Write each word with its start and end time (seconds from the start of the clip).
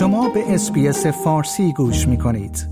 شما 0.00 0.28
به 0.28 0.54
اسپیس 0.54 1.06
فارسی 1.06 1.72
گوش 1.72 2.08
می 2.08 2.18
کنید. 2.18 2.66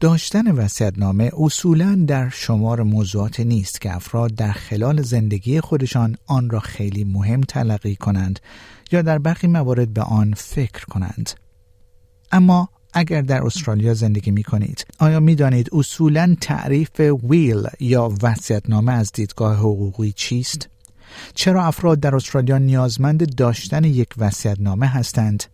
داشتن 0.00 0.50
وسیعتنامه 0.50 1.30
اصولا 1.38 2.04
در 2.06 2.28
شمار 2.28 2.82
موضوعات 2.82 3.40
نیست 3.40 3.80
که 3.80 3.96
افراد 3.96 4.34
در 4.34 4.52
خلال 4.52 5.02
زندگی 5.02 5.60
خودشان 5.60 6.16
آن 6.26 6.50
را 6.50 6.60
خیلی 6.60 7.04
مهم 7.04 7.40
تلقی 7.40 7.96
کنند 7.96 8.40
یا 8.92 9.02
در 9.02 9.18
برخی 9.18 9.46
موارد 9.46 9.94
به 9.94 10.02
آن 10.02 10.34
فکر 10.36 10.84
کنند. 10.84 11.30
اما 12.32 12.68
اگر 12.92 13.22
در 13.22 13.42
استرالیا 13.42 13.94
زندگی 13.94 14.30
می 14.30 14.42
کنید 14.42 14.86
آیا 14.98 15.20
می 15.20 15.34
دانید 15.34 15.68
اصولا 15.72 16.36
تعریف 16.40 17.00
ویل 17.00 17.62
یا 17.80 18.12
وسیعتنامه 18.22 18.92
از 18.92 19.12
دیدگاه 19.12 19.56
حقوقی 19.56 20.12
چیست؟ 20.12 20.68
چرا 21.34 21.64
افراد 21.64 22.00
در 22.00 22.16
استرالیا 22.16 22.58
نیازمند 22.58 23.34
داشتن 23.34 23.84
یک 23.84 24.08
وصیت‌نامه 24.18 24.86
هستند؟ 24.86 25.44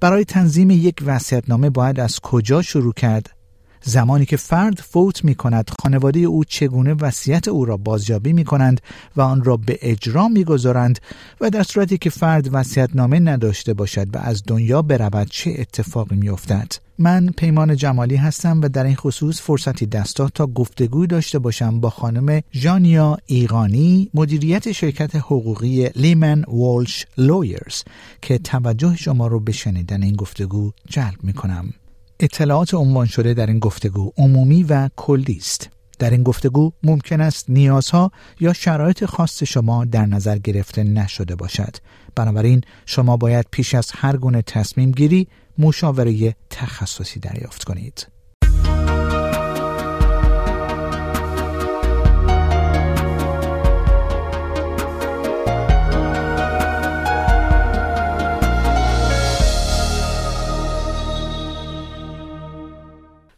برای 0.00 0.24
تنظیم 0.24 0.70
یک 0.70 0.96
وصیت‌نامه 1.06 1.70
باید 1.70 2.00
از 2.00 2.20
کجا 2.20 2.62
شروع 2.62 2.92
کرد؟ 2.92 3.35
زمانی 3.82 4.26
که 4.26 4.36
فرد 4.36 4.80
فوت 4.80 5.24
می 5.24 5.34
کند 5.34 5.70
خانواده 5.82 6.20
او 6.20 6.44
چگونه 6.44 6.94
وصیت 6.94 7.48
او 7.48 7.64
را 7.64 7.76
بازیابی 7.76 8.32
می 8.32 8.44
کنند 8.44 8.80
و 9.16 9.20
آن 9.20 9.44
را 9.44 9.56
به 9.56 9.78
اجرا 9.82 10.28
می 10.28 10.44
گذارند 10.44 10.98
و 11.40 11.50
در 11.50 11.62
صورتی 11.62 11.98
که 11.98 12.10
فرد 12.10 12.48
نامه 12.94 13.20
نداشته 13.20 13.74
باشد 13.74 14.16
و 14.16 14.18
از 14.18 14.42
دنیا 14.46 14.82
برود 14.82 15.28
چه 15.30 15.54
اتفاقی 15.58 16.16
می 16.16 16.28
افتد. 16.28 16.72
من 16.98 17.26
پیمان 17.36 17.76
جمالی 17.76 18.16
هستم 18.16 18.60
و 18.62 18.68
در 18.68 18.84
این 18.84 18.96
خصوص 18.96 19.40
فرصتی 19.40 19.86
دستات 19.86 20.34
تا 20.34 20.46
گفتگو 20.46 21.06
داشته 21.06 21.38
باشم 21.38 21.80
با 21.80 21.90
خانم 21.90 22.42
ژانیا 22.52 23.18
ایغانی 23.26 24.10
مدیریت 24.14 24.72
شرکت 24.72 25.16
حقوقی 25.16 25.88
لیمن 25.88 26.44
والش 26.48 27.06
لویرز 27.18 27.82
که 28.22 28.38
توجه 28.38 28.96
شما 28.96 29.26
رو 29.26 29.40
به 29.40 29.52
شنیدن 29.52 30.02
این 30.02 30.16
گفتگو 30.16 30.72
جلب 30.88 31.16
می 31.22 31.32
کنم. 31.32 31.72
اطلاعات 32.20 32.74
عنوان 32.74 33.06
شده 33.06 33.34
در 33.34 33.46
این 33.46 33.58
گفتگو 33.58 34.12
عمومی 34.16 34.62
و 34.62 34.90
کلی 34.96 35.36
است. 35.36 35.70
در 35.98 36.10
این 36.10 36.22
گفتگو 36.22 36.72
ممکن 36.82 37.20
است 37.20 37.50
نیازها 37.50 38.10
یا 38.40 38.52
شرایط 38.52 39.04
خاص 39.04 39.42
شما 39.42 39.84
در 39.84 40.06
نظر 40.06 40.38
گرفته 40.38 40.82
نشده 40.84 41.36
باشد. 41.36 41.76
بنابراین 42.14 42.60
شما 42.86 43.16
باید 43.16 43.46
پیش 43.50 43.74
از 43.74 43.90
هر 43.94 44.16
گونه 44.16 44.42
تصمیم 44.42 44.90
گیری 44.90 45.28
مشاوره 45.58 46.34
تخصصی 46.50 47.20
دریافت 47.20 47.64
کنید. 47.64 48.06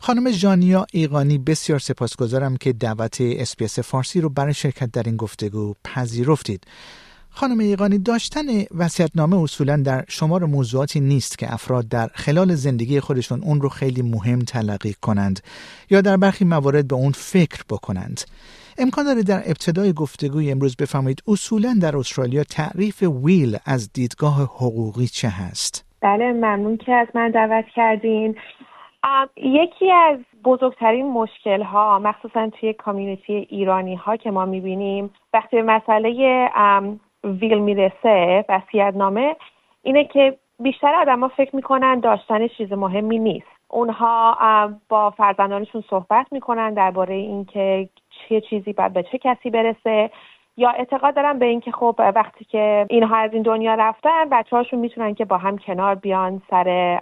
خانم 0.08 0.30
جانیا 0.30 0.86
ایقانی 0.92 1.38
بسیار 1.38 1.78
سپاسگزارم 1.78 2.56
که 2.56 2.72
دعوت 2.72 3.16
اسپیس 3.20 3.78
فارسی 3.78 4.20
رو 4.20 4.28
برای 4.28 4.54
شرکت 4.54 4.92
در 4.92 5.02
این 5.02 5.16
گفتگو 5.16 5.74
پذیرفتید. 5.84 6.64
خانم 7.30 7.58
ایقانی 7.58 7.98
داشتن 7.98 8.42
وسیعتنامه 8.78 9.42
اصولا 9.42 9.76
در 9.76 10.04
شمار 10.08 10.44
موضوعاتی 10.44 11.00
نیست 11.00 11.38
که 11.38 11.52
افراد 11.52 11.88
در 11.88 12.08
خلال 12.14 12.54
زندگی 12.54 13.00
خودشون 13.00 13.42
اون 13.42 13.60
رو 13.60 13.68
خیلی 13.68 14.02
مهم 14.02 14.38
تلقی 14.38 14.94
کنند 15.02 15.40
یا 15.90 16.00
در 16.00 16.16
برخی 16.16 16.44
موارد 16.44 16.88
به 16.88 16.94
اون 16.94 17.12
فکر 17.12 17.62
بکنند. 17.70 18.20
امکان 18.78 19.04
داره 19.04 19.22
در 19.22 19.42
ابتدای 19.46 19.92
گفتگوی 19.92 20.50
امروز 20.50 20.76
بفهمید 20.76 21.22
اصولا 21.26 21.76
در 21.82 21.96
استرالیا 21.96 22.44
تعریف 22.44 23.02
ویل 23.02 23.56
از 23.64 23.92
دیدگاه 23.92 24.42
حقوقی 24.42 25.06
چه 25.06 25.28
هست؟ 25.28 25.84
بله 26.00 26.32
ممنون 26.32 26.76
که 26.76 26.92
از 26.92 27.08
من 27.14 27.30
دعوت 27.30 27.64
کردین 27.76 28.36
یکی 29.36 29.92
از 29.92 30.18
بزرگترین 30.44 31.06
مشکل 31.12 31.62
ها 31.62 31.98
مخصوصا 31.98 32.50
توی 32.50 32.72
کامیونیتی 32.72 33.32
ایرانی 33.50 33.94
ها 33.94 34.16
که 34.16 34.30
ما 34.30 34.44
می‌بینیم 34.44 35.10
وقتی 35.32 35.56
به 35.56 35.62
مسئله 35.62 36.50
ویل 37.24 37.58
می‌رسه 37.58 38.44
نامه 38.94 39.36
اینه 39.82 40.04
که 40.04 40.38
بیشتر 40.58 40.94
آدما 40.94 41.28
فکر 41.28 41.56
می‌کنن 41.56 42.00
داشتن 42.00 42.48
چیز 42.48 42.72
مهمی 42.72 43.18
نیست. 43.18 43.46
اونها 43.68 44.38
با 44.88 45.10
فرزندانشون 45.10 45.84
صحبت 45.90 46.26
می‌کنن 46.32 46.74
درباره 46.74 47.14
اینکه 47.14 47.88
چه 48.10 48.40
چیزی 48.40 48.72
باید 48.72 48.92
به 48.92 49.02
چه 49.02 49.18
کسی 49.18 49.50
برسه 49.50 50.10
یا 50.56 50.70
اعتقاد 50.70 51.14
دارن 51.14 51.38
به 51.38 51.46
اینکه 51.46 51.72
خب 51.72 51.94
وقتی 52.14 52.44
که 52.44 52.86
اینها 52.90 53.16
از 53.16 53.32
این 53.32 53.42
دنیا 53.42 53.74
رفتن 53.74 54.28
بچه 54.28 54.56
هاشون 54.56 54.78
می‌تونن 54.78 55.14
که 55.14 55.24
با 55.24 55.38
هم 55.38 55.58
کنار 55.58 55.94
بیان 55.94 56.42
سر 56.50 57.00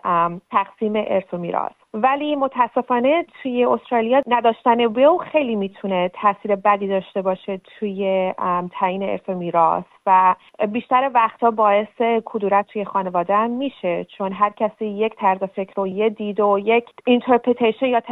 تقسیم 0.50 0.92
ارث 0.96 1.34
و 1.34 1.38
میراث. 1.38 1.72
ولی 1.96 2.36
متاسفانه 2.36 3.26
توی 3.42 3.64
استرالیا 3.64 4.22
نداشتن 4.26 4.80
will 4.80 5.18
خیلی 5.32 5.56
می‌تونه 5.56 6.08
تاثیر 6.08 6.56
بدی 6.56 6.88
داشته 6.88 7.22
باشه 7.22 7.60
توی 7.78 8.32
تعیین 8.72 9.02
ارث 9.02 9.28
میراث 9.28 9.84
و 10.06 10.34
بیشتر 10.72 11.10
وقتها 11.14 11.50
باعث 11.50 12.22
کدورت 12.24 12.66
توی 12.66 12.84
خانواده 12.84 13.36
هم 13.36 13.50
میشه. 13.50 14.04
چون 14.04 14.32
هر 14.32 14.50
کسی 14.50 14.86
یک 14.86 15.14
طرز 15.16 15.42
فکر 15.42 15.80
و 15.80 15.86
یه 15.86 16.08
دید 16.08 16.40
و 16.40 16.58
یک 16.58 16.84
interpretation 17.06 17.86
یا 17.86 18.02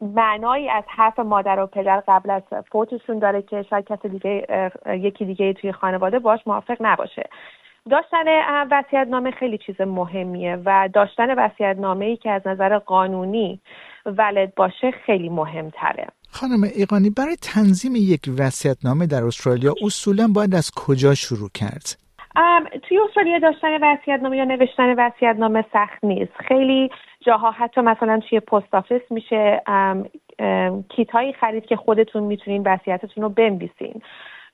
معنایی 0.00 0.68
از 0.68 0.84
حرف 0.86 1.18
مادر 1.18 1.60
و 1.60 1.66
پدر 1.66 2.02
قبل 2.08 2.30
از 2.30 2.42
فوتشون 2.72 3.18
داره 3.18 3.42
که 3.42 3.62
شاید 3.62 3.84
کسی 3.84 4.08
دیگه 4.08 4.46
یکی 4.86 5.24
دیگه 5.24 5.52
توی 5.52 5.72
خانواده 5.72 6.18
باش 6.18 6.40
موافق 6.46 6.76
نباشه. 6.80 7.28
داشتن 7.90 8.24
وصیت 8.70 9.08
نامه 9.08 9.30
خیلی 9.30 9.58
چیز 9.58 9.80
مهمیه 9.80 10.58
و 10.64 10.88
داشتن 10.94 11.38
وصیت 11.38 11.78
نامه 11.78 12.04
ای 12.04 12.16
که 12.16 12.30
از 12.30 12.42
نظر 12.46 12.78
قانونی 12.78 13.60
valid 14.06 14.54
باشه 14.54 14.90
خیلی 14.90 15.28
مهمتره. 15.28 16.06
خانم 16.30 16.62
ایقانی 16.76 17.10
برای 17.10 17.36
تنظیم 17.36 17.92
یک 17.96 18.20
وصیت 18.38 18.76
نامه 18.84 19.06
در 19.06 19.24
استرالیا 19.24 19.74
اصولا 19.82 20.28
باید 20.34 20.54
از 20.54 20.70
کجا 20.76 21.14
شروع 21.14 21.48
کرد؟ 21.54 22.06
توی 22.88 22.98
استرالیا 23.08 23.38
داشتن 23.38 23.68
وصیت 23.82 24.20
نامه 24.22 24.36
یا 24.36 24.44
نوشتن 24.44 24.94
وصیت 24.98 25.36
نامه 25.36 25.64
سخت 25.72 26.04
نیست. 26.04 26.32
خیلی 26.48 26.90
جاها 27.26 27.50
حتی 27.50 27.80
مثلا 27.80 28.20
توی 28.28 28.40
post 28.40 28.74
office 28.74 29.02
میشه 29.10 29.62
کیت 30.88 31.10
هایی 31.10 31.32
خرید 31.32 31.66
که 31.66 31.76
خودتون 31.76 32.22
می‌تونین 32.22 32.62
وصیتتون 32.66 33.22
رو 33.22 33.28
بنویسین. 33.28 34.02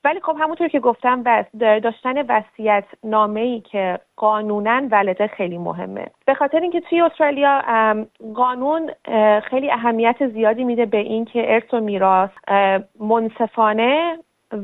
ولی 0.03 0.19
خب 0.19 0.35
همونطور 0.39 0.67
که 0.67 0.79
گفتم 0.79 1.23
داشتن 1.59 2.25
وصیت 2.25 2.85
نامه 3.03 3.39
ای 3.39 3.59
که 3.59 3.99
قانونا 4.15 4.81
ولده 4.91 5.27
خیلی 5.27 5.57
مهمه. 5.57 6.05
به 6.25 6.33
خاطر 6.33 6.59
اینکه 6.59 6.81
توی 6.81 7.01
استرالیا 7.01 7.61
قانون 8.35 8.91
خیلی 9.49 9.71
اهمیت 9.71 10.27
زیادی 10.27 10.63
میده 10.63 10.85
به 10.85 10.97
اینکه 10.97 11.53
ارث 11.53 11.73
و 11.73 11.79
میراث 11.79 12.29
منصفانه 12.99 14.17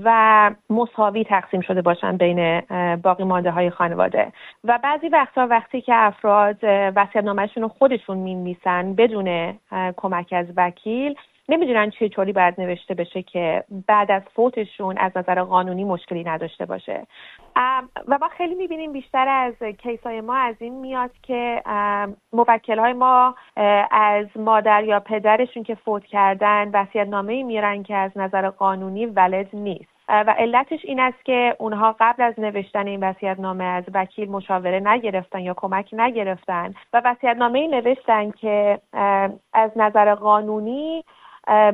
و 0.03 0.51
مساوی 0.69 1.23
تقسیم 1.23 1.61
شده 1.61 1.81
باشن 1.81 2.17
بین 2.17 2.61
باقی 2.95 3.23
مانده 3.23 3.51
های 3.51 3.69
خانواده. 3.69 4.31
و 4.63 4.79
بعضی 4.83 5.09
وقتا 5.09 5.47
وقتی 5.47 5.81
که 5.81 5.93
افراد 5.95 6.57
وصیت 6.95 7.23
نامهشون 7.23 7.63
رو 7.63 7.69
خودشون 7.69 8.17
می‌نویسن 8.17 8.93
بدون 8.93 9.53
کمک 9.97 10.33
از 10.37 10.45
وکیل 10.57 11.15
نمی‌دونن 11.49 11.89
چه 11.89 12.09
طوری 12.09 12.33
باید 12.33 12.61
نوشته 12.61 12.93
بشه 12.93 13.21
که 13.21 13.63
بعد 13.87 14.11
از 14.11 14.21
فوتشون 14.35 14.97
از 14.97 15.11
نظر 15.15 15.41
قانونی 15.41 15.83
مشکلی 15.83 16.23
نداشته 16.23 16.65
باشه. 16.65 17.07
و 18.07 18.17
ما 18.21 18.27
خیلی 18.37 18.55
می‌بینیم 18.55 18.91
بیشتر 18.91 19.27
از 19.27 19.53
کیس 19.63 19.99
های 20.03 20.21
ما 20.21 20.35
از 20.35 20.55
این 20.59 20.73
میاد 20.73 21.11
که 21.23 21.61
موکل 22.33 22.79
های 22.79 22.93
ما 22.93 23.35
از 23.91 24.25
مادر 24.35 24.83
یا 24.83 24.99
پدرشون 24.99 25.63
که 25.63 25.75
فوت 25.75 26.05
کردن 26.05 26.71
وسیعت 26.73 27.07
نامه 27.07 27.43
میرن 27.43 27.83
که 27.83 27.95
از 27.95 28.11
نظر 28.15 28.49
قانونی 28.49 29.05
ولد 29.05 29.47
نیست. 29.53 29.99
و 30.09 30.35
علتش 30.37 30.79
این 30.83 30.99
است 30.99 31.25
که 31.25 31.55
اونها 31.59 31.95
قبل 31.99 32.23
از 32.23 32.33
نوشتن 32.39 32.87
این 32.87 33.03
وصیت 33.03 33.39
نامه 33.39 33.63
از 33.63 33.83
وکیل 33.93 34.31
مشاوره 34.31 34.79
نگرفتن 34.79 35.39
یا 35.39 35.53
کمک 35.53 35.89
نگرفتن 35.93 36.73
و 36.93 37.01
وصیت 37.05 37.35
نامه 37.37 37.67
نوشتن 37.67 38.31
که 38.31 38.79
از 39.53 39.71
نظر 39.75 40.15
قانونی 40.15 41.03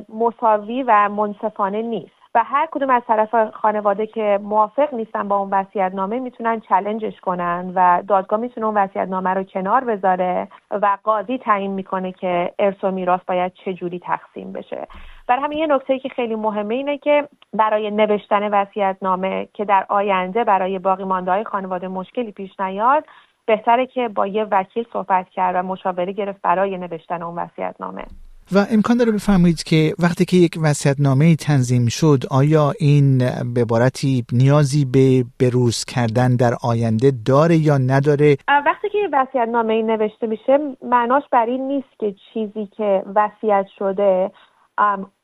مساوی 0.10 0.83
و 0.83 1.10
منصفانه 1.10 1.81
نیست. 1.81 2.16
و 2.36 2.44
هر 2.44 2.68
کدوم 2.72 2.89
از 2.89 3.01
طرف 3.07 3.50
خانواده 3.50 4.07
که 4.07 4.39
موافق 4.44 4.94
نیستن 4.94 5.27
با 5.27 5.38
اون 5.38 5.50
وصیت 5.50 5.92
نامه 5.95 6.19
می‌تونن 6.19 6.60
چلنجش 6.60 7.19
کنن 7.19 7.72
و 7.75 8.04
دادگاه 8.07 8.39
می‌تونه 8.39 8.68
اون 8.68 8.77
وصیت 8.77 9.07
نامه 9.07 9.30
رو 9.30 9.44
کنار 9.44 9.83
بذاره 9.83 10.48
و 10.72 10.98
قاضی 11.04 11.38
تعیین 11.38 11.72
می‌کنه 11.72 12.12
که 12.12 12.54
ارث 12.60 12.83
و 12.83 12.92
میراث 12.92 13.19
باید 13.27 13.54
چه 13.54 13.74
جوری 13.74 14.00
تقسیم 14.00 14.51
بشه. 14.51 14.88
برای 15.27 15.44
همین 15.44 15.57
یه 15.57 15.68
نکته 15.68 16.00
که 16.00 16.10
خیلی 16.10 16.36
مهمه 16.36 16.75
اینه 16.75 16.98
که 16.98 17.28
برای 17.54 17.92
نوشتن 17.92 18.54
وصیت 18.54 18.98
نامه 19.01 19.48
که 19.54 19.66
در 19.66 19.86
آینده 19.89 20.44
برای 20.44 20.80
باقی 20.80 21.04
مانده 21.04 21.31
های 21.31 21.44
خانواده 21.44 21.88
مشکلی 21.88 22.31
پیش 22.31 22.60
نیاد 22.60 23.04
بهتره 23.45 23.86
که 23.86 24.07
با 24.07 24.28
یه 24.28 24.48
وکیل 24.51 24.86
صحبت 24.94 25.30
کرد 25.30 25.56
و 25.56 25.68
مشاوره 25.68 26.12
گرفت 26.12 26.42
برای 26.42 26.78
نوشتن 26.78 27.24
اون 27.24 27.36
وصیت 27.36 27.75
نامه 27.80 28.04
و 28.51 28.57
امکان 28.71 28.97
داره 28.97 29.12
بفرمایید 29.12 29.63
که 29.63 29.94
وقتی 30.00 30.25
که 30.25 30.38
یک 30.38 30.56
نامه 31.00 31.36
تنظیم 31.36 31.88
شد 31.88 32.19
آیا 32.31 32.74
این 32.80 33.18
به 33.53 33.62
عبارتی 33.62 34.25
نیازی 34.31 34.86
به 34.86 35.25
بروز 35.39 35.86
کردن 35.86 36.36
در 36.36 36.53
آینده 36.63 37.12
داره 37.25 37.56
یا 37.57 37.77
نداره؟ 37.77 38.38
وقتی 38.65 38.89
که 38.89 39.45
نامه 39.45 39.81
نوشته 39.81 40.27
میشه 40.27 40.59
معناش 40.83 41.24
بر 41.31 41.45
این 41.45 41.68
نیست 41.68 42.00
که 42.00 42.15
چیزی 42.33 42.65
که 42.77 43.03
وصیت 43.15 43.65
شده 43.80 44.31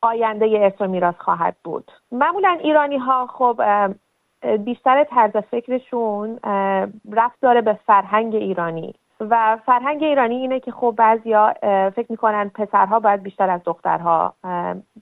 آینده 0.02 0.46
ارث 0.46 0.74
و 0.80 0.88
میراث 0.88 1.16
خواهد 1.20 1.56
بود. 1.64 1.92
معمولا 2.12 2.58
ایرانی 2.64 2.98
ها 2.98 3.28
خب 3.28 3.62
بیشتر 4.66 5.04
طرز 5.04 5.32
فکرشون 5.52 6.40
رفت 7.12 7.42
داره 7.42 7.62
به 7.62 7.80
فرهنگ 7.88 8.36
ایرانی. 8.36 8.96
و 9.30 9.58
فرهنگ 9.66 10.04
ایرانی 10.04 10.36
اینه 10.36 10.60
که 10.60 10.72
خب 10.72 10.94
بعضیا 10.98 11.54
فکر 11.96 12.06
می‌کنن 12.10 12.52
پسرها 12.56 13.00
باید 13.00 13.24
بیشتر 13.24 13.50
از 13.50 13.62
دخترها 13.66 14.34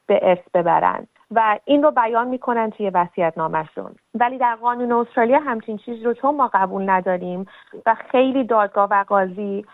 به 0.07 0.19
ارث 0.21 0.49
ببرن 0.53 1.07
و 1.31 1.59
این 1.65 1.83
رو 1.83 1.91
بیان 1.91 2.27
می‌کنن 2.27 2.69
توی 2.69 2.89
وصیت 2.89 3.33
نامشون 3.37 3.95
ولی 4.13 4.37
در 4.37 4.55
قانون 4.55 4.91
استرالیا 4.91 5.39
همچین 5.39 5.77
چیز 5.77 6.05
رو 6.05 6.13
چون 6.13 6.35
ما 6.35 6.49
قبول 6.53 6.89
نداریم 6.89 7.45
و 7.85 7.95
خیلی 8.11 8.43
دادگاه 8.43 8.87
و 8.91 9.03
قاضی 9.07 9.65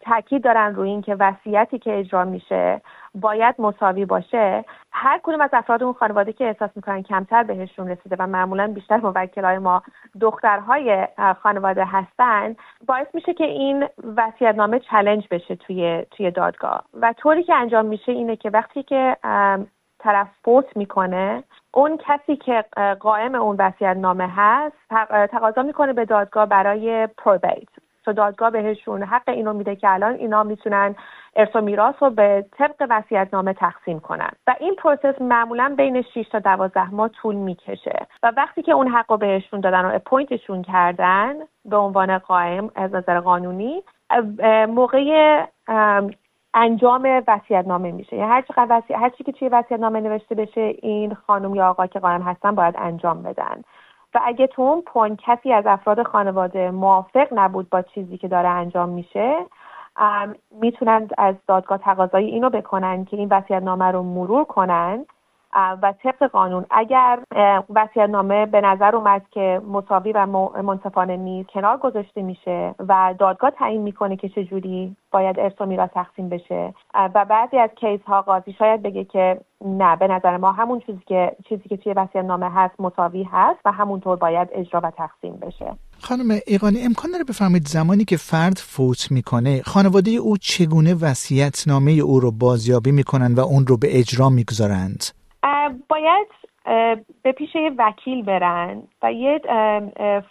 تاکید 0.00 0.44
دارن 0.44 0.74
روی 0.74 0.90
اینکه 0.90 1.14
وصیتی 1.14 1.78
که 1.78 1.98
اجرا 1.98 2.24
میشه 2.24 2.80
باید 3.14 3.54
مساوی 3.58 4.04
باشه 4.04 4.64
هر 4.96 5.20
کدوم 5.22 5.40
از 5.40 5.50
افراد 5.52 5.82
اون 5.82 5.92
خانواده 5.92 6.32
که 6.32 6.44
احساس 6.44 6.70
می‌کنن 6.76 7.02
کمتر 7.02 7.42
بهشون 7.42 7.88
رسیده 7.88 8.16
و 8.18 8.26
معمولا 8.26 8.66
بیشتر 8.66 8.96
موکلای 8.96 9.58
ما 9.58 9.82
دخترهای 10.20 11.08
خانواده 11.42 11.84
هستن 11.84 12.56
باعث 12.86 13.06
میشه 13.14 13.34
که 13.34 13.44
این 13.44 13.88
نامه 14.56 14.78
چلنج 14.78 15.26
بشه 15.30 15.56
توی 15.56 16.06
توی 16.10 16.30
دادگاه. 16.30 16.84
و 16.94 17.12
طوری 17.16 17.42
که 17.42 17.54
انجام 17.54 17.86
میشه 17.86 18.12
اینه 18.12 18.36
که 18.36 18.50
وقتی 18.50 18.82
که 18.82 19.16
طرف 19.98 20.28
فوت 20.44 20.76
می‌کنه 20.76 21.44
اون 21.74 21.96
کسی 21.96 22.36
که 22.36 22.64
قائم 23.00 23.34
اون 23.34 23.56
وصیت 23.56 23.96
نامه 23.96 24.28
هست 24.36 24.76
تقاضا 25.30 25.62
می‌کنه 25.62 25.92
به 25.92 26.04
دادگاه 26.04 26.46
برای 26.46 27.08
پروبیت 27.18 27.68
تو 28.04 28.12
دادگاه 28.12 28.50
بهشون 28.50 29.02
حق 29.02 29.28
اینو 29.28 29.52
میده 29.52 29.76
که 29.76 29.90
الان 29.90 30.14
اینا 30.14 30.42
می‌تونن 30.42 30.94
ارث 31.36 31.56
و 31.56 31.60
میراث 31.60 31.94
رو 32.00 32.10
به 32.10 32.44
طبق 32.52 32.86
وصیت‌نامه 32.90 33.52
تقسیم 33.52 34.00
کنن. 34.00 34.30
و 34.46 34.54
این 34.60 34.74
process 34.74 35.20
معمولا 35.20 35.74
بین 35.76 36.02
6 36.02 36.28
تا 36.28 36.38
12 36.38 36.94
ماه 36.94 37.08
طول 37.08 37.34
می‌کشه. 37.34 38.06
و 38.22 38.32
وقتی 38.36 38.62
که 38.62 38.72
اون 38.72 38.88
حق 38.88 39.10
رو 39.10 39.16
بهشون 39.16 39.60
دادن 39.60 39.84
و 39.84 39.94
appoint 39.94 40.37
شون 40.37 40.62
کردن 40.62 41.34
به 41.64 41.76
عنوان 41.76 42.18
قیم 42.18 42.70
از 42.74 42.94
نظر 42.94 43.20
قانونی 43.20 43.82
موظف 44.68 45.44
انجام 46.54 47.22
وصیت 47.28 47.66
نامه 47.66 47.92
میشه. 47.92 48.16
یعنی 48.16 48.30
هر 48.30 48.42
چقدر 48.42 48.82
هر 48.90 49.08
چی 49.08 49.24
که 49.24 49.32
توی 49.32 49.48
وصیت 49.48 49.80
نامه 49.80 50.00
نوشته 50.00 50.34
بشه 50.34 50.74
این 50.82 51.14
خانم 51.14 51.54
یا 51.54 51.68
آقا 51.68 51.86
که 51.86 51.98
قیم 51.98 52.22
هستن 52.22 52.54
باید 52.54 52.74
انجام 52.78 53.22
بدن. 53.22 53.62
و 54.14 54.20
اگه 54.24 54.46
تو 54.46 54.62
اون 54.62 54.82
point 54.82 55.18
کسی 55.20 55.52
از 55.52 55.66
افراد 55.66 56.02
خانواده 56.02 56.70
موافق 56.70 57.28
نبود 57.32 57.70
با 57.70 57.82
چیزی 57.82 58.18
که 58.18 58.28
داره 58.28 58.48
انجام 58.48 58.88
میشه 58.88 59.36
می‌تونن 60.50 61.08
از 61.18 61.34
دادگاه 61.48 61.78
تقاضای 61.78 62.24
اینو 62.24 62.50
بکنن 62.50 63.04
که 63.04 63.16
این 63.16 63.28
وصیت 63.28 63.62
نامه 63.62 63.84
رو 63.84 64.02
مرور 64.02 64.44
کنن 64.44 65.06
و 65.54 65.94
طبق 66.02 66.30
قانون. 66.30 66.66
اگر 66.70 67.18
وصیت 67.74 68.08
نامه 68.08 68.46
به 68.46 68.60
نظر 68.60 68.96
اومد 68.96 69.22
که 69.30 69.60
مساوی 69.72 70.12
و 70.12 70.26
منصفانه 70.62 71.16
نیست 71.16 71.48
کنار 71.48 71.76
گذاشته 71.76 72.22
میشه 72.22 72.74
و 72.88 73.14
دادگاه 73.18 73.50
تعیین 73.50 73.82
می‌کنه 73.82 74.16
که 74.16 74.28
چجوری 74.28 74.96
باید 75.12 75.40
ارث 75.40 75.60
و 75.60 75.66
میراث 75.66 75.90
تقسیم 75.94 76.28
بشه. 76.28 76.74
و 76.94 77.24
بعضی 77.24 77.58
از 77.58 77.70
کیس 77.80 78.00
ها 78.06 78.22
قاضی 78.22 78.52
شاید 78.52 78.82
بگه 78.82 79.04
که 79.04 79.40
نه 79.64 79.96
به 79.96 80.08
نظر 80.08 80.36
ما 80.36 80.52
همون 80.52 80.80
چیزی 80.80 81.02
که 81.06 81.36
چیزی 81.48 81.68
که 81.68 81.76
توی 81.76 81.92
وصیت 81.92 82.24
نامه 82.24 82.50
هست 82.50 82.80
مساوی 82.80 83.26
هست 83.32 83.60
و 83.64 83.72
همونطور 83.72 84.16
باید 84.16 84.48
اجرا 84.52 84.80
و 84.84 84.90
تقسیم 84.90 85.36
بشه. 85.36 85.76
خانم 86.00 86.38
ایقانی 86.46 86.80
امکان 86.84 87.10
داره 87.10 87.24
بفرمایید 87.24 87.66
زمانی 87.66 88.04
که 88.04 88.16
فرد 88.16 88.58
فوت 88.58 89.10
می‌کنه 89.10 89.62
خانواده 89.62 90.10
او 90.10 90.36
چگونه 90.36 90.94
وصیت 90.94 91.64
نامه 91.68 91.92
او 91.92 92.20
رو 92.20 92.30
بازیابی 92.30 92.92
می‌کنن 92.92 93.34
و 93.34 93.40
اون 93.40 93.66
رو 93.66 93.76
به 93.76 93.98
اجرا 93.98 94.28
می‌گذارند؟ 94.28 95.04
باید 95.88 96.26
به 97.22 97.32
پیش 97.36 97.54
یه 97.54 97.72
وکیل 97.78 98.22
برن 98.22 98.82
و 99.02 99.12
یه 99.12 99.40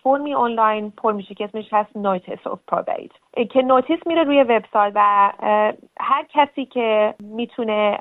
فرمی 0.03 0.33
آنلاین 0.33 0.91
پر 0.91 1.13
میشه 1.13 1.35
که 1.35 1.43
اسمش 1.43 1.65
هست 1.71 1.97
نوتیس 1.97 2.39
of 2.39 2.57
probate. 2.71 3.45
که 3.45 3.61
نوتیس 3.61 3.99
میره 4.05 4.23
روی 4.23 4.43
وبسایت 4.43 4.91
و 4.95 5.31
هر 5.99 6.25
کسی 6.29 6.65
که 6.65 7.13
می‌تونه 7.19 7.97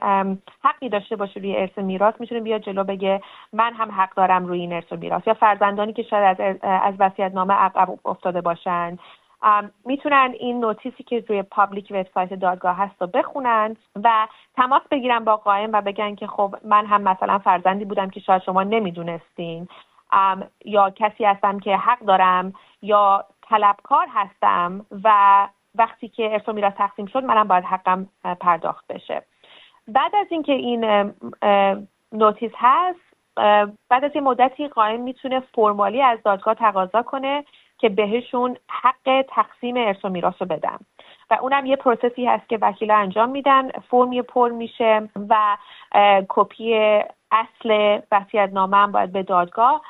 حقی 0.65 0.89
داشته 0.89 1.17
باشه 1.17 1.41
روی 1.41 1.57
ارث 1.57 1.79
میراث 1.79 2.15
می‌تونه 2.19 2.41
بیاد 2.41 2.61
جلو 2.61 2.85
بگه 2.85 3.21
من 3.53 3.73
هم 3.75 3.91
حق 3.91 4.15
دارم 4.15 4.47
روی 4.47 4.61
این 4.61 4.73
ارث 4.73 4.93
میراث. 4.93 5.27
یا 5.27 5.35
فرزندانی 5.35 5.93
که 5.93 6.03
شاید 6.03 6.41
از 6.41 6.57
از 6.63 6.95
وصیت 6.99 7.33
نامه 7.35 7.55
عقب 7.55 7.89
افتاده 8.05 8.41
باشن. 8.41 8.99
می‌تونن 9.85 10.35
این 10.39 10.61
نوتیسی 10.61 11.03
که 11.03 11.25
روی 11.29 11.43
پابلیک 11.43 11.89
وبسایت 11.91 12.35
دادگاه 12.35 12.77
هست 12.77 12.95
رو 13.01 13.07
بخونن 13.07 13.77
و 14.05 14.29
تماس 14.57 14.83
بگیرن 14.91 15.25
با 15.25 15.37
قائم 15.37 15.73
و 15.73 15.81
بگن 15.81 16.15
که 16.15 16.27
خب 16.27 16.55
من 16.65 16.87
هم 16.87 17.03
مثلا 17.03 17.39
فرزندی 17.39 17.85
بودم 17.85 18.11
که 18.11 18.21
شاید 18.21 18.43
شما 18.43 18.63
نمی‌دونستین. 18.63 19.69
یا 20.65 20.91
کسی 20.91 21.25
هستم 21.25 21.59
که 21.59 21.77
حق 21.77 21.99
دارم 21.99 22.53
یا 22.83 23.25
طلبکار 23.49 24.07
هستم 24.11 24.87
و 25.05 25.49
وقتی 25.75 26.09
که 26.09 26.33
ارث 26.33 26.49
و 26.49 26.53
میراث 26.53 26.75
تقسیم 26.75 27.07
شد 27.07 27.25
منم 27.25 27.49
باید 27.49 27.65
حقم 27.65 28.09
پرداخت 28.41 28.87
بشه. 28.87 29.23
بعد 29.89 30.15
از 30.15 30.27
اینکه 30.31 30.53
این 30.53 31.13
notice 32.13 32.53
هست 32.57 33.01
بعد 33.89 34.05
از 34.05 34.11
این 34.15 34.25
مدتی 34.25 34.69
قیم 34.69 35.01
می‌تونه 35.01 35.41
formally 35.41 36.03
از 36.03 36.19
دادگاه 36.25 36.55
تقاضا 36.55 37.03
کنه 37.03 37.45
که 37.83 37.89
بهشون 37.89 38.57
حق 38.71 39.25
تقسیم 39.29 39.77
ارث 39.77 40.05
و 40.05 40.09
میراث 40.09 40.35
رو 40.41 40.47
بدن. 40.47 40.81
و 41.31 41.39
اونم 41.43 41.67
یه 41.67 41.77
process 41.77 42.20
ی 42.20 42.27
هست 42.27 42.49
که 42.49 42.59
وکیلا 42.63 42.95
انجام 42.97 43.29
میدن. 43.29 43.69
فرمی 43.91 44.23
پر 44.23 44.51
میشه 44.51 45.09
و 45.29 45.57
کپی 46.29 46.75
اصل 47.31 48.01
وصیت 48.13 48.51
نامه 48.53 48.77
هم 48.77 48.93
باید 48.93 49.13
به 49.13 49.23
دادگاه 49.23 49.83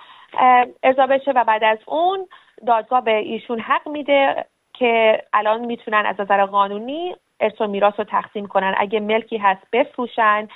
ارائه 0.82 1.06
بشه 1.06 1.32
و 1.32 1.44
بعد 1.44 1.64
از 1.64 1.78
اون 1.86 2.28
دادگاه 2.66 3.00
به 3.00 3.16
ایشون 3.16 3.60
حق 3.60 3.88
میده 3.88 4.44
که 4.72 5.22
الان 5.32 5.64
می‌تونن 5.64 6.06
از 6.06 6.20
نظر 6.20 6.46
قانونی 6.46 7.16
ارث 7.40 7.60
و 7.60 7.66
میراث 7.66 7.94
رو 7.98 8.04
تقسیم 8.04 8.46
کنن. 8.46 8.74
اگه 8.78 9.00
ملکی 9.00 9.36
هست 9.36 9.66
بفروشن 9.72 10.48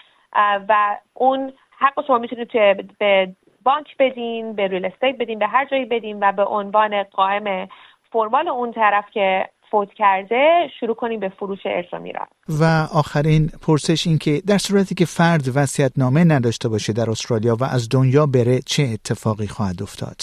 و 0.69 0.97
اون 1.15 1.53
حق 1.79 2.07
شما 2.07 2.19
می‌تونید 2.19 2.51
به 2.99 3.35
بانک 3.67 3.97
بدین 3.99 4.53
به 4.53 4.67
ریل 4.67 4.85
استیت 4.85 5.17
بدین 5.19 5.39
به 5.39 5.47
هر 5.47 5.65
جایی 5.65 5.85
بدین 5.85 6.19
و 6.21 6.33
به 6.33 6.45
عنوان 6.45 7.03
قائم 7.03 7.69
فرمال 8.13 8.49
اون 8.49 8.73
طرف 8.73 9.05
که 9.11 9.49
فوت 9.71 9.93
کرده 9.93 10.71
شروع 10.81 10.95
کنیم 10.95 11.21
به 11.21 11.29
فروش 11.29 11.59
ارث 11.65 11.87
و 11.93 11.99
میراث. 11.99 12.29
و 12.61 12.65
آخرین 12.99 13.51
پرسش 13.67 14.07
این 14.07 14.19
که 14.19 14.43
در 14.47 14.59
صورتی 14.59 14.95
که 14.95 15.05
فرد 15.05 15.57
وصیت 15.57 15.93
نامه 15.97 16.25
نداشته 16.25 16.69
باشه 16.69 16.93
در 16.93 17.11
استرالیا 17.11 17.57
و 17.61 17.65
از 17.65 17.89
دنیا 17.89 18.27
بره 18.27 18.59
چه 18.67 18.83
اتفاقی 18.83 19.47
خواهد 19.47 19.83
افتاد؟ 19.83 20.17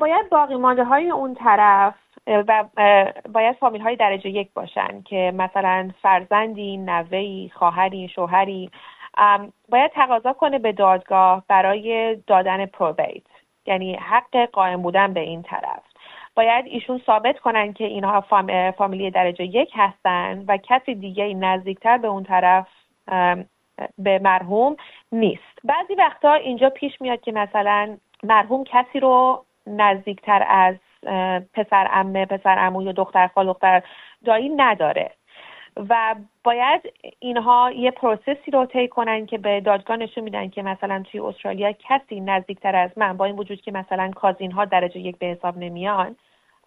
باید 0.00 0.28
باقی 0.30 0.54
مانده 0.54 0.84
های 0.84 1.10
اون 1.10 1.34
طرف 1.34 1.94
و 2.26 2.64
باید 3.34 3.56
فامیل 3.60 3.80
های 3.80 3.96
درجه 3.96 4.30
یک 4.30 4.48
باشن 4.54 5.02
که 5.04 5.32
مثلا 5.34 5.90
فرزندی، 6.02 6.76
نوهی، 6.76 7.50
خواهری، 7.54 8.08
شوهری 8.14 8.70
باید 9.68 9.90
تقاضا 9.90 10.32
کنه 10.32 10.58
به 10.58 10.72
دادگاه 10.72 11.42
برای 11.48 12.16
دادن 12.26 12.66
پروبیت 12.66 13.22
یعنی 13.66 13.94
حق 13.94 14.36
قائم 14.52 14.82
بودن 14.82 15.12
به 15.12 15.20
این 15.20 15.42
طرف. 15.42 15.82
باید 16.34 16.64
ایشون 16.66 17.02
ثابت 17.06 17.38
کنن 17.38 17.72
که 17.72 17.84
اینها 17.84 18.20
فامیلی 18.78 19.10
درجه 19.10 19.44
یک 19.44 19.72
هستن 19.74 20.44
و 20.48 20.56
کسی 20.56 20.94
دیگه 20.94 21.34
نزدیکتر 21.34 21.98
به 21.98 22.08
اون 22.08 22.24
طرف 22.24 22.66
به 23.98 24.18
مرحوم 24.18 24.76
نیست. 25.12 25.58
بعضی 25.64 25.94
وقتا 25.94 26.32
اینجا 26.32 26.70
پیش 26.70 27.00
میاد 27.00 27.20
که 27.20 27.32
مثلا 27.32 27.96
مرحوم 28.22 28.64
کسی 28.64 29.00
رو 29.00 29.44
نزدیکتر 29.66 30.44
از 30.48 30.74
پسر 31.54 31.88
امه 31.90 32.26
پسر 32.26 32.58
امو 32.58 32.82
یا 32.82 32.92
دختر 32.92 33.26
خال 33.26 33.46
دختر 33.46 33.82
دایی 34.24 34.48
نداره. 34.48 35.10
و 35.88 36.14
باید 36.44 36.92
اینها 37.18 37.72
یه 37.76 37.90
پروسسی 37.90 38.50
رو 38.52 38.66
طی 38.66 38.88
کنن 38.88 39.26
که 39.26 39.38
به 39.38 39.60
دادگاه 39.60 39.96
نشون 39.96 40.24
میدن 40.24 40.48
که 40.48 40.62
مثلا 40.62 41.02
توی 41.10 41.20
استرالیا 41.20 41.72
کسی 41.72 42.20
نزدیکتر 42.20 42.76
از 42.76 42.90
من 42.96 43.16
با 43.16 43.24
این 43.24 43.36
وجود 43.36 43.60
که 43.60 43.72
مثلا 43.72 44.10
کازین 44.10 44.52
ها 44.52 44.64
درجه 44.64 45.00
یک 45.00 45.18
به 45.18 45.26
حساب 45.26 45.58
نمیان 45.58 46.16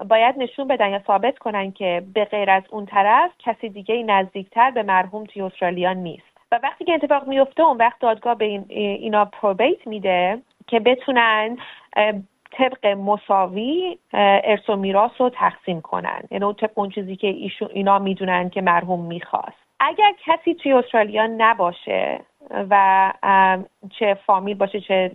باید 0.10 0.36
نشون 0.38 0.68
بدن 0.68 0.90
یا 0.90 1.02
ثابت 1.08 1.38
کنن 1.38 1.72
که 1.72 2.04
به 2.14 2.26
غیر 2.26 2.50
از 2.50 2.64
اون 2.70 2.86
طرف 2.86 3.32
کسی 3.40 3.70
دیگه 3.70 4.04
نزدیکتر 4.04 4.72
به 4.72 4.84
مرحوم 4.84 5.26
توی 5.26 5.42
استرالیا 5.42 5.94
نیست. 5.94 6.32
و 6.52 6.60
وقتی 6.64 6.86
که 6.86 6.94
اتفاق 6.94 7.28
میفته 7.28 7.64
اون 7.64 7.78
وقت 7.78 8.00
دادگاه 8.00 8.36
به 8.36 8.46
این 8.46 8.66
اینا 8.70 9.26
پروبیت 9.26 9.88
میده 9.88 10.42
که 10.68 10.80
بتونن 10.80 11.58
طبق 12.52 12.86
مساوی 12.86 13.98
ارث 14.14 14.70
و 14.70 14.76
میراث 14.76 15.12
رو 15.20 15.30
تقسیم 15.30 15.82
کنن. 15.82 16.22
یعنی 16.32 16.44
اون 16.44 16.54
طبق 16.54 16.72
اون 16.76 16.90
چیزی 16.90 17.16
که 17.16 17.36
اینا 17.74 18.00
می‌دونن 18.00 18.50
که 18.50 18.62
مرحوم 18.62 19.06
می‌خواست. 19.06 19.58
اگر 19.80 20.14
کسی 20.26 20.54
توی 20.54 20.74
استرالیا 20.74 21.28
نباشه 21.38 22.22
و 22.70 23.14
چه 24.00 24.18
فامیل 24.26 24.58
باشه 24.58 24.82
چه 24.82 25.12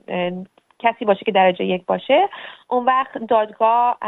کسی 0.78 1.04
باشه 1.04 1.24
که 1.24 1.32
درجه 1.32 1.64
یک 1.64 1.86
باشه 1.86 2.28
اون 2.68 2.84
وقت 2.84 3.18
دادگاه 3.18 3.98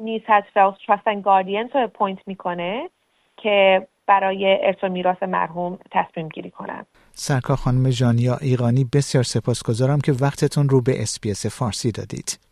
New 0.00 0.22
South 0.26 0.46
Wales 0.54 0.74
Trustee 0.86 1.08
and 1.08 1.22
Guardian 1.22 1.70
رو 1.74 1.80
appoint 1.80 2.18
می‌کنه 2.26 2.90
که 3.36 3.86
برای 4.06 4.66
ارث 4.66 4.84
و 4.84 4.88
میراث 4.88 5.22
مرحوم 5.22 5.78
تصمیم 5.90 6.28
گیری 6.28 6.50
کنه 6.50 6.86
سرکار 7.12 7.56
خانم 7.56 7.90
جانیا 7.90 8.36
ایقانی 8.40 8.86
بسیار 8.94 9.24
سپاسگزارم 9.24 10.00
که 10.00 10.12
وقتتون 10.12 10.68
رو 10.68 10.82
به 10.82 11.02
SBS 11.02 11.58
فارسی 11.58 11.92
دادید. 11.92 12.51